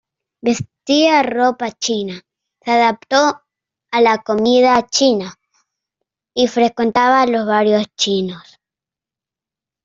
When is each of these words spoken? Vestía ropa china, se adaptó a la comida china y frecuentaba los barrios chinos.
Vestía 0.41 1.21
ropa 1.21 1.69
china, 1.73 2.19
se 2.59 2.71
adaptó 2.71 3.43
a 3.91 4.01
la 4.01 4.17
comida 4.23 4.87
china 4.89 5.35
y 6.33 6.47
frecuentaba 6.47 7.27
los 7.27 7.45
barrios 7.45 7.85
chinos. 7.95 8.59